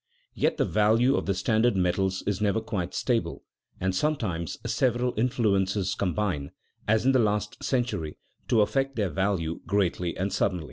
[0.33, 3.43] Yet the value of the standard metals is never quite stable,
[3.79, 6.49] and sometimes several influences combine,
[6.87, 8.17] as in the last century,
[8.47, 10.59] to affect their value greatly and suddenly.